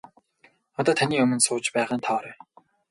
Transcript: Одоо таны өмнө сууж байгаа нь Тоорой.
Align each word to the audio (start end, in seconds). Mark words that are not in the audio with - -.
Одоо 0.83 0.93
таны 1.01 1.15
өмнө 1.25 1.41
сууж 1.45 1.65
байгаа 1.75 1.97
нь 1.97 2.05
Тоорой. 2.07 2.35